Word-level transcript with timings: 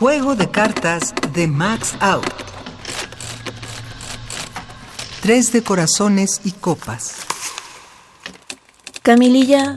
Juego 0.00 0.34
de 0.34 0.50
cartas 0.50 1.14
de 1.34 1.46
Max 1.46 1.94
Out. 2.00 2.24
Tres 5.20 5.52
de 5.52 5.62
corazones 5.62 6.40
y 6.42 6.52
copas. 6.52 7.16
Camililla 9.02 9.76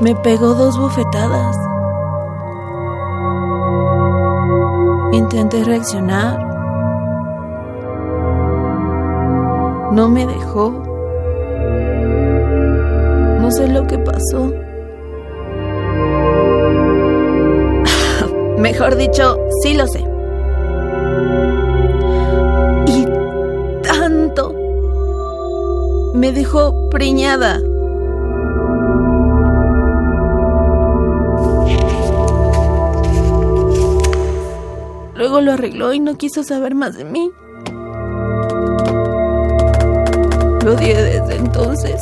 me 0.00 0.16
pegó 0.16 0.54
dos 0.54 0.76
bofetadas. 0.76 1.56
Intenté 5.12 5.62
reaccionar. 5.62 6.40
No 9.92 10.08
me 10.08 10.26
dejó. 10.26 10.70
No 13.40 13.48
sé 13.52 13.68
lo 13.68 13.86
que 13.86 13.96
pasó. 13.98 14.52
Mejor 18.72 18.94
dicho, 18.94 19.36
sí 19.64 19.74
lo 19.74 19.84
sé. 19.88 19.98
Y 22.86 23.04
tanto. 23.82 24.54
Me 26.14 26.30
dejó 26.30 26.88
preñada. 26.88 27.58
Luego 35.16 35.40
lo 35.40 35.52
arregló 35.52 35.92
y 35.92 35.98
no 35.98 36.16
quiso 36.16 36.44
saber 36.44 36.76
más 36.76 36.96
de 36.96 37.04
mí. 37.04 37.32
Lo 40.64 40.74
odié 40.74 40.94
desde 40.94 41.34
entonces. 41.34 42.00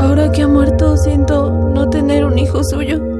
Ahora 0.00 0.32
que 0.32 0.42
ha 0.42 0.48
muerto, 0.48 0.96
siento 0.96 1.52
no 1.72 1.88
tener 1.88 2.24
un 2.24 2.36
hijo 2.36 2.64
suyo. 2.64 3.17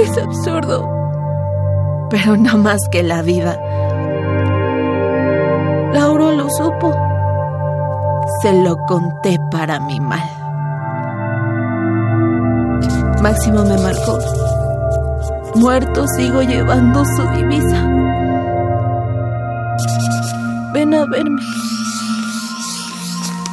Es 0.00 0.18
absurdo. 0.18 0.88
Pero 2.10 2.36
no 2.36 2.58
más 2.58 2.80
que 2.90 3.02
la 3.02 3.22
vida. 3.22 3.56
Lauro 5.92 6.32
lo 6.32 6.48
supo. 6.50 6.92
Se 8.42 8.52
lo 8.62 8.76
conté 8.86 9.38
para 9.50 9.78
mi 9.80 10.00
mal. 10.00 10.28
Máximo 13.22 13.64
me 13.64 13.78
marcó. 13.78 14.18
Muerto 15.54 16.04
sigo 16.16 16.42
llevando 16.42 17.04
su 17.04 17.22
divisa. 17.36 17.86
Ven 20.72 20.94
a 20.94 21.06
verme. 21.06 21.42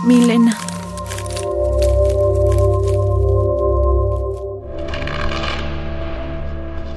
Milena. 0.05 0.57